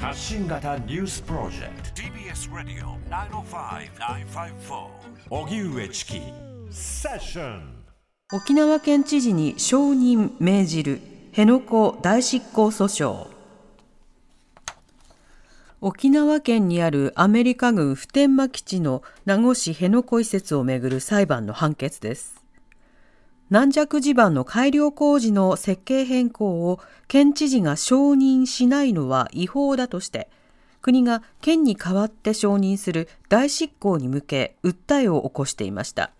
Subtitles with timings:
[0.00, 2.02] 発信型ニュースプロジェクト。
[2.02, 4.86] TBS ラディオ905-954
[5.30, 6.20] おぎゅうえちき
[6.70, 7.84] セッション
[8.32, 11.00] 沖縄県知事に承認命じる
[11.32, 13.26] 辺野古大執行訴訟。
[15.80, 22.37] 沖縄県にあるアメリカ軍普天間基地の名護市辺野古移設をめぐる裁判の判決です
[23.50, 30.28] 軟弱地盤の改良工事の設計変更を県知事が承認しないのは違法だとして
[30.82, 36.12] 国が県に代わって承認する大執行に向け訴えを起こしていました。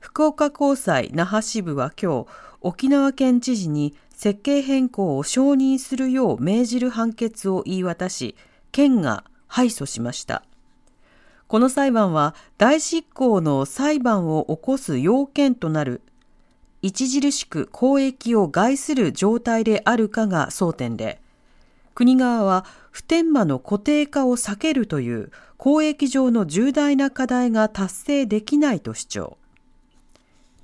[0.00, 2.26] 福岡高裁那覇支部は今日
[2.60, 8.34] 沖縄県知事に設計変更を承認するよう命じる判決を言い渡し
[8.72, 10.42] 県が敗訴しました。
[11.48, 16.00] この裁判は大執行の裁判を起こす要件となる
[16.88, 21.20] 著しく公益を害する状態であるかが争点で
[21.94, 29.38] 国側は普天間の固定化を避けるという公益上の重大な課題が達成できないと主張。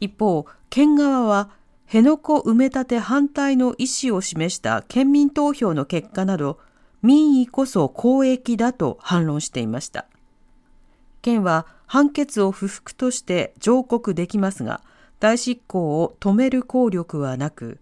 [0.01, 1.51] 一方県側は
[1.87, 6.59] 辺野古埋め立て反対の意思を示した県民投票の結果など
[7.03, 10.07] 民意こそ公益だと反論していました。
[11.23, 14.81] 県は判決を不服として上告できますが
[15.21, 17.79] 代執行を止める効力はなく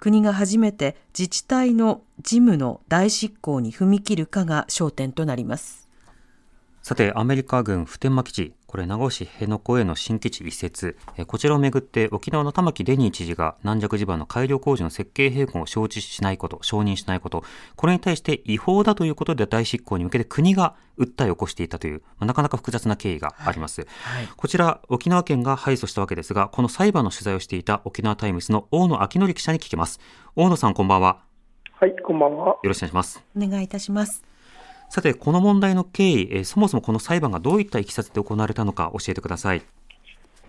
[0.00, 5.88] 国が初めて自治体の事務の代執行に踏み切るかが焦点となります。
[6.82, 17.44] さて、アメリカ軍普天間基地、これ名護市辺野古への新基地移設、こちらをめぐって沖縄の玉城デニー知事が軟弱地盤の改良工事の設計変更を承知しないこと、承認しないこと、
[17.76, 23.86] これに対して違法だということで大執行に向けて国が訴えを起こしていたという、まあ、なかなか複雑な経緯があります、は
[24.20, 29.98] いはい、こちら沖縄県が敗訴したわけですが、この裁判の取材をしていた沖縄タイムスの大野享恭記者に聞きます。
[30.36, 31.22] 大野さんこんばんは。
[31.72, 32.48] はい、こんばんは。
[32.48, 33.24] よろしくお願いします。
[33.34, 34.27] お願いいたします。
[34.90, 39.62] さて、この問題の経緯、えそもそもこの裁判がどういったいきさつで行われたのか教えてください。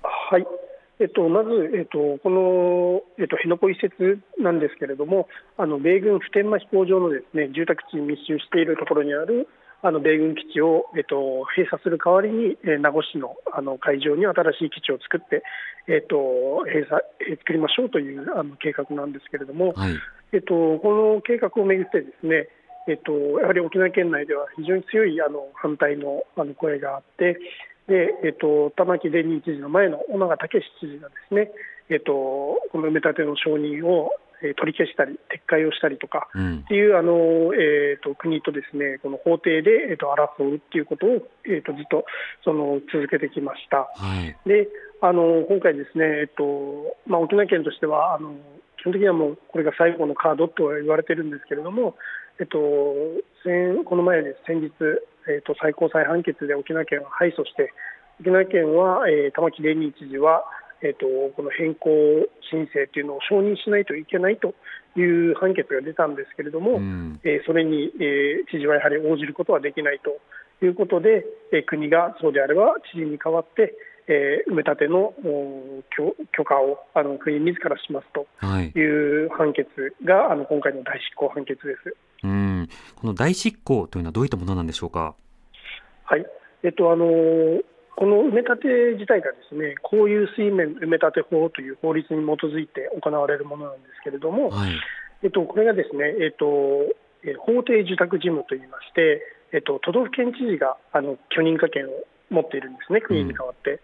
[0.02, 0.46] はい。
[1.02, 9.48] えっと、まず、えっと、この、えっと、辺野古移設なんですけれども、あの米軍普天間飛行場のですね住宅地に密集しているところにある
[9.82, 15.44] あの米軍基地を、えっと、閉鎖する代わりに、えー、名護市のあの会場に新しい基地を作って、
[15.88, 16.16] えっと、
[16.68, 17.00] 閉鎖、
[17.32, 19.96] えー、作りましょうというあの計画なんですけれども、はい、
[20.34, 22.50] えっと、この計画をめぐってですね、
[22.90, 27.40] えっと、やはり沖縄県内では非常に強いあの反対のあの声があって、
[27.88, 31.52] でえっと、玉城デニー知事の前の尾長武知事がですね、
[31.90, 34.12] えっと、この埋め立ての承認を
[34.42, 40.08] え取り消したり撤回をしたりとかっていう、うん、あのえーと、国とですねこの法廷で、えーと、
[40.40, 41.10] 争うっていうことを、
[41.46, 42.06] えーと、ずっと
[42.44, 43.92] その続けてきました。
[43.96, 44.68] はい、で
[45.02, 48.32] あの今回ですね、えーとまあ、沖縄県としてはあの
[48.80, 51.96] 基本的にはもうこれが最後のカードと言われてるんですけれども、
[52.40, 52.58] えっと、
[53.44, 54.72] 先この前です、先日、
[55.28, 57.74] えっと、最高裁判決で沖縄県は敗訴して、
[58.22, 60.46] 沖縄県は、えー、玉城デニー知事は、
[60.82, 61.06] えっと、
[61.36, 61.90] この変更
[62.50, 64.56] 申請というのを承認しないといけないと
[64.96, 70.16] いう判決が出たんですけれども、うん、えー、それに、えー、知事はやはり応じることはできないと
[70.64, 73.76] いうことで、えー、国がそうであれば知事に代わって、
[74.12, 75.14] えー、埋め立ての
[75.96, 78.26] 許可をあの国自らしますと。
[78.64, 78.72] い。
[78.80, 79.70] う判決
[80.04, 81.96] が、はい、あの今回の大執行判決です。
[82.24, 82.68] うん。
[82.96, 85.14] この大執行というのはどういったものなんでしょうか？
[86.06, 86.26] はい。
[86.64, 87.06] えっとあの
[87.96, 94.72] この埋め立て自体がですね公有水面埋め立て法という法律に基づいて行われるものなんですけれども、はい、
[95.22, 96.46] えっと、これがですね、えっと、
[97.40, 99.22] 法定受託事務といいまして、
[99.52, 101.90] えっと、都道府県知事があの許認可権を
[102.30, 103.82] 持っているんですね、国に代わって。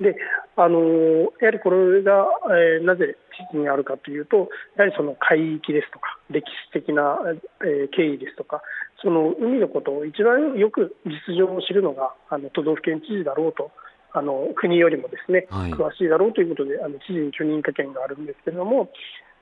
[0.00, 0.16] うん、で
[0.56, 7.18] あのやはりこれが、えー、なぜ地図にあるかというと、やはりその海域ですとか、歴史的な、
[7.64, 8.62] えー、経緯ですとか、
[9.02, 13.70] その海のことを一番よく実情を知るのがあの都道府県知事だろうと。
[14.12, 18.88] あの国よりもですね、はい、詳しいだろうということで、あの知事に許認可権があるんですけれども、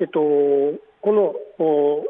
[0.00, 1.32] えっと、この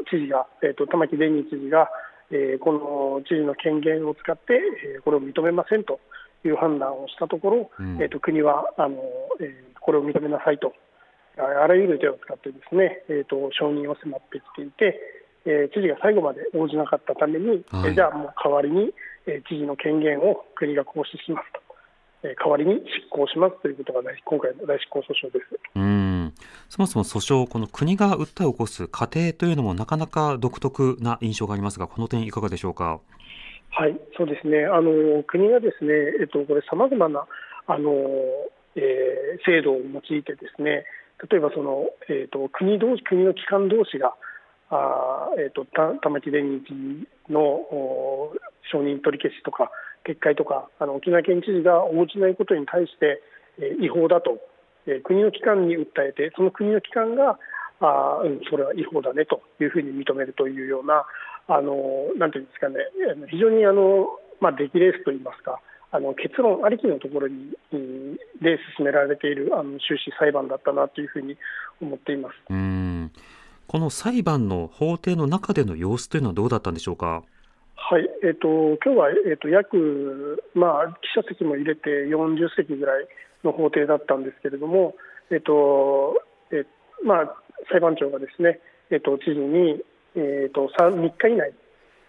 [0.09, 1.91] 知事が、えっと、玉城デニー知事が、
[2.31, 4.55] えー、この知事の権限を使って、
[4.97, 6.01] えー、これを認めませんと
[6.49, 8.97] いう判断をしたところ、うん、えーと、国はあの、
[9.41, 10.73] えー、これを認めなさいと、
[11.37, 15.01] あらゆる手を使ってですね、えーと、承認を迫ってきていて、
[15.47, 18.95] えー、知事が最後まで応じなかったために、はい、えー、じゃあもう代わりに、
[19.27, 21.61] えー、知事の権限を国が行使しますと、
[22.29, 25.59] えー、代わりに執行しますということが今回の大執行訴訟です。
[25.75, 26.33] うん。
[26.69, 33.01] そもそも訴訟、この国が訴えを起こす過程というのもなかなか独特な印象がありますが、この点、いかがでしょうか？
[33.77, 34.67] はい、そうですね。
[34.67, 35.91] あの国がですね、
[36.21, 37.27] えっとこれ様々な
[37.67, 37.91] あの、
[38.77, 40.87] えー、制度を用いてですね、
[41.29, 44.15] 例えばそのえっと国同士国の機関同士が
[44.71, 48.33] あー、えー、とた玉城デニーのお
[48.71, 49.71] 承認取り消しとか
[50.07, 53.21] 撤回とかあの沖縄県知事が応じないことに対して、
[53.59, 54.39] えー違法だと、
[54.87, 57.39] えー国の機関に訴えてその国の機関が
[57.81, 61.05] あ、うん、それは違法だねというふうに認めるというような
[61.49, 61.75] あの
[62.17, 62.77] なんていうんですかね
[63.31, 64.09] 非常にあの、
[64.41, 65.61] まあ、出来レースといいますか
[65.93, 71.37] あの結論ありきのところにうんで進められているあの終始裁判だったなというふうに
[71.81, 72.35] 思っています。
[72.51, 73.13] うん
[73.67, 77.23] この裁判の法廷の中での様子というのはどうだったんでしょうか？
[77.77, 78.49] はい、えっ、と
[78.85, 83.07] 今日はえっ、と約まあ記者席も入れて40席ぐらい
[83.45, 84.95] の法廷だったんですけれども、
[85.31, 86.21] えっ、と
[86.51, 86.67] え
[87.05, 87.37] まあ
[87.71, 88.59] 裁判長がですね、
[88.91, 89.81] えっ、と知事に
[90.17, 91.53] えっ、と 3, 3日以内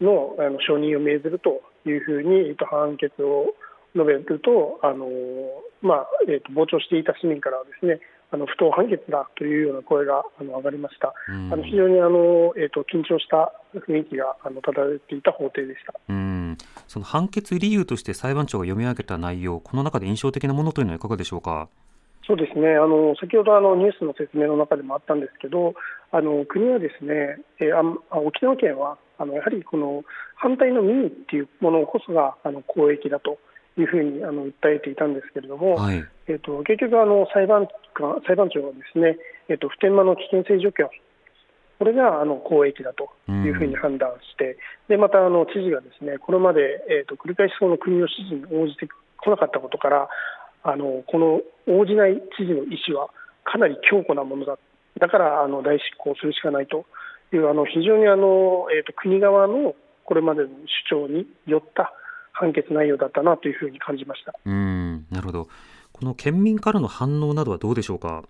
[0.01, 3.53] のあの承認を命ずるというふうに、えっと判決を
[3.95, 5.07] 述べると、あの
[5.81, 7.99] まあえっ、と傍聴していた市民からはですね。
[8.31, 11.13] あの不当判決だというような声があの上がりました。
[11.29, 15.93] うんあの非常にあの、えっと緊張した雰囲気があの漂っていた法廷でした。
[16.09, 21.69] うんその判決理由として裁判長が読み上げた内容、この中で印象的なものというのはいかがでしょうか？
[22.27, 25.75] そうですねあの先ほどあのニュースの説明の中でもあったんですけど、
[26.11, 27.77] あの国はですね、えー
[28.09, 30.03] あ沖縄県はあのやはりこの
[30.35, 33.37] 反対の民意っていうものこそがあの公益だと
[33.77, 36.03] いうふうにあの訴えていたんですけれども、はい。
[36.27, 39.17] えー、と結局あの裁判官、裁判長はですね、
[39.49, 40.89] えー、と普天間の危険性除去、
[41.77, 44.57] これがあの公益だというふうに判断して、
[44.87, 48.87] でまたあの知事がですねこれまで、えー、と繰り返しその国の指示に応じて
[49.17, 50.07] こなかったことから、
[50.67, 53.09] あのこの応じない知事の意思は
[53.43, 54.57] かなり強固なものだ、
[54.99, 56.85] だからあの大執行するしかないと
[57.31, 60.49] いう、あの非常にあの、えー、と国側のこれまでの
[60.89, 61.93] 主張によった
[62.31, 64.33] 判決内容だったなというふうに感じました。
[64.43, 65.47] うん、なるほど。
[65.93, 68.23] この県民からの反応などはどうでしょうか？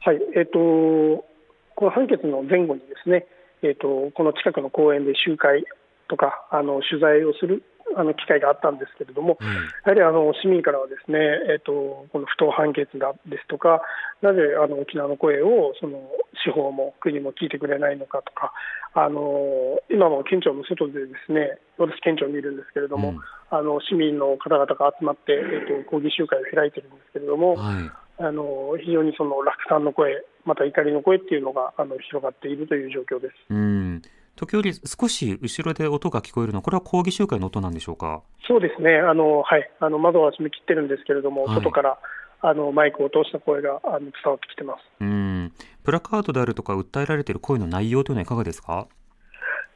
[0.00, 3.26] はい、えっ、と、この判決の前後にですね、
[3.62, 5.64] えっ、と、この近くの公園で集会
[6.08, 7.62] とか、あの、取材をする、
[7.96, 9.56] あの、機会があったんですけれども、はい。
[9.56, 11.18] やはりあの市民からはですね、
[11.50, 13.82] えっとこの不当判決だですとか、
[14.20, 15.98] なぜあの沖縄の声をその
[16.44, 18.52] 司法も国も聞いてくれないのかとか、
[18.94, 23.20] あの今も県庁の外でですね、私、県庁にいるんですけれども、うん
[23.52, 27.90] あの市民の方々が集まって、えっと抗議集会を開いてるんですけれども、はい。
[28.18, 33.34] あの非常にその落胆の声、また怒りの声っていうのがあの広がっているという状況です。
[33.50, 34.02] うん。
[34.42, 38.22] 時折少し後ろで音が聞こえるのは、これは抗議集会の音なんでしょうか？
[38.48, 41.98] そうですね、あのはい、あの窓は閉め切ってるんですけれども、はい外から
[42.40, 44.80] あのマイクを通した声があの伝わってきてます。
[45.00, 45.52] うん。
[45.84, 48.88] プラカードであるとか訴えられている声の内容というのはいかがですか？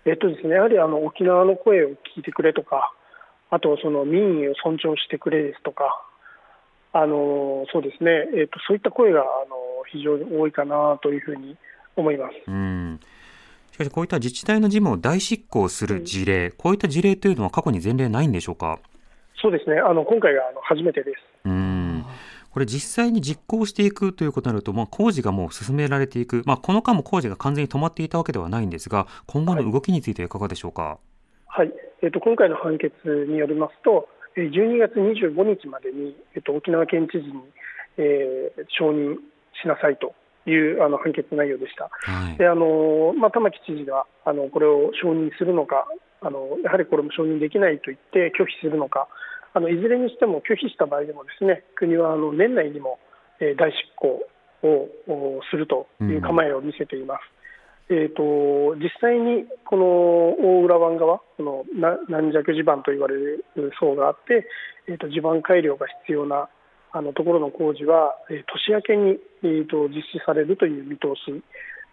[0.05, 2.93] えっとですね、やはりあの沖縄の声を聞いてくれとか、
[3.51, 6.03] あとその民意を尊重してくれですとか、
[6.93, 9.57] あのそうですね、えっとそういった声があの
[9.93, 11.57] 非常に多いかなというふうに
[11.95, 12.35] 思います。
[12.49, 12.99] うん。
[13.76, 18.78] しかしこういった自治体の事務を大執行する事例、こういった事例というのは過去に前例ないんでしょうか？
[19.43, 21.17] そうですね、あの今回が初めてです。
[21.44, 22.02] うん。
[22.52, 30.99] これ実際に実行していくということになると、まあ、工事がもう進められていく、まあ、この間も工事が完全に止まっていたわけではないんですが、今後の動きについてはいかがでしょうか？
[31.46, 31.70] はい、
[32.02, 32.94] えっと今回の判決
[33.29, 34.08] によりますと、
[34.38, 37.43] えー12月25日までに、えっと沖縄県知事に、
[37.99, 39.17] えー承認
[39.62, 40.14] しなさいと
[40.46, 41.90] いうあの判決内容でした。
[41.90, 42.38] はい。
[42.38, 45.86] であのまあ、玉城知事があのこれを承認するのか
[46.20, 49.08] あの、やはりこれも承認できないと言って拒否するのか、
[49.55, 52.98] あのいずれにしても拒否した場合でも、ですね国はあの年内にも、
[53.41, 54.26] えー大執行
[54.62, 57.20] をおするという構えを見せています。
[57.88, 63.44] えー、と実際にこの大浦湾側、このな軟弱地盤と言われる
[63.79, 64.48] 層があって、
[64.88, 66.48] えー、と地盤改良が必要な
[66.96, 71.43] あのところの工事は、えー年明けに、えー、と実施されるという見通し、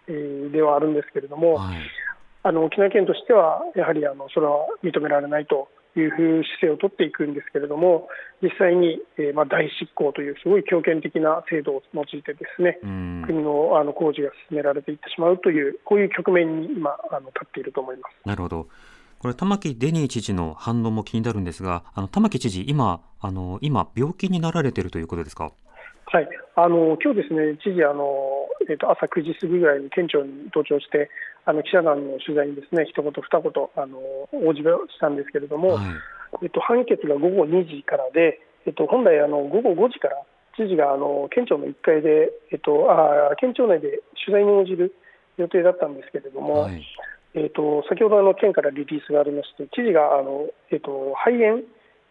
[0.08, 1.76] えーではあるんですけれども、はい。
[2.42, 8.08] あの沖縄県としては、やはりあのそれは認められないというふう姿勢を取っていくんですけれども、
[8.42, 13.22] 実際に、えーまあ、大執行というすごい強権的な制度を用いてですね、うん。
[13.26, 18.28] 国のあの工事が進められていってしまうという、こういう局面に今、あの立っていると思います。
[18.28, 18.66] なるほど。
[19.24, 25.50] これ玉城デニー知事の反応も気になるんですが、あの玉城知事今あの今病気になられているということですか？
[26.12, 28.04] はい、あの今日ですね、知事あの、
[28.68, 31.08] えー、と朝9時過ぎぐらいに県庁に登庁して、
[31.46, 33.96] あの記者団の取材にですね一言、二言あの
[34.44, 34.68] 応じし
[35.00, 35.84] たんですけれども、はい。
[36.42, 40.20] えっと、判決が午後2時からで、えっと、本来あの、午後5時から
[40.52, 44.92] 知事があの県庁の1階で、えっと、あ県庁内で取材に応じる
[45.38, 46.84] 予定だったんですけれども、はい。
[47.34, 51.62] えっと、先ほどあの県からリリースがありまして、知事があの、えっと、肺炎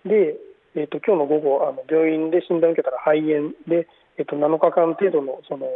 [0.06, 0.36] で、
[0.76, 3.88] えっと今日の午後あの、病院で診断を受けたら肺炎で、
[4.18, 5.68] えっと、7日間程度のその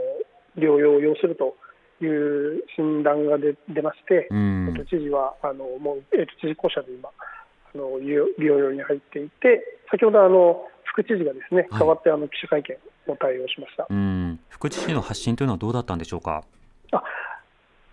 [0.57, 1.55] 療養を要すると
[2.03, 4.67] いう診断が出出まして、うん。
[4.69, 11.79] えっと、知事はあのもう、えっと、知事公舎で今あの療療養に入っていて、先ほどあの副知事がですねはい。
[11.79, 12.75] 代わってあの記者会見
[13.13, 13.87] を対応しました。
[13.89, 14.39] うん。
[14.49, 16.43] 副知事の発信というのはどうだったんでしょうか？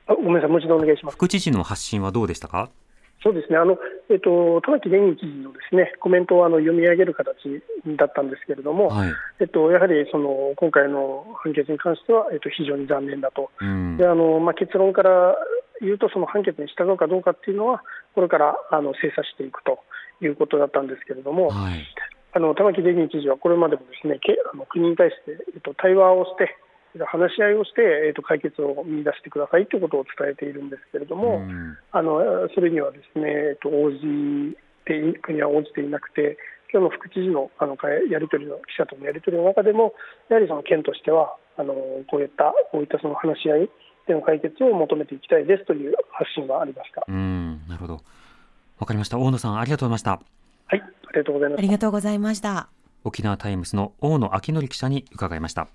[0.07, 1.15] あごめんなさい、もう一度お願いします。
[1.15, 2.71] 副知事の発信はどうでしたか？
[3.23, 3.79] そうですね、あの
[4.11, 7.35] えっと、玉城デニー知事のですねコメントをあの読み上げる形
[7.97, 9.13] だったんですけれども、はい。
[9.41, 13.97] えっと、やはりその今回の判決に関しては、えっと、非常に残念だと、うん。
[13.97, 15.37] であのまあ、結論から
[15.81, 17.83] 言うと、その判決に従うかどうかっていうのは、
[18.15, 19.79] これからあの精査していくと
[20.21, 21.81] いうことだったんですけれども、はい。
[22.35, 26.55] あの玉城デニー知事はこれまでもですねけあの国に対して、えっと、対話をして、
[27.03, 31.77] 話し合いをして、えっと、解決を見出してくださいということを伝えているんですけれども、うん。
[31.91, 33.99] あのそれにはですね、えっと、応じ
[34.87, 36.39] てい国は応じていなくて、
[36.71, 39.95] 今日の副知事のあのかやり取りの記者とのやり取りの中でも、
[40.29, 41.75] やはりその県としては、あの
[42.07, 43.71] こういったこういったその話し合い
[44.07, 47.05] での解決を求めていきたいですという発信がありました。
[47.09, 47.63] うん。
[47.69, 48.01] なるほど。
[48.79, 49.19] わかりました。
[49.19, 50.11] 大野さんありがとうございました。
[50.67, 51.63] はい、ありがとうございますあ。
[51.63, 52.69] りがとうございました。
[53.05, 55.69] 沖縄タイムスの大野明則記者に伺いました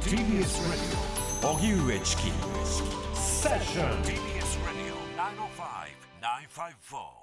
[0.00, 0.96] TBS Radio
[1.42, 2.22] 荻上チキ
[3.14, 5.58] セッション TBS Radio 905
[6.20, 7.17] 954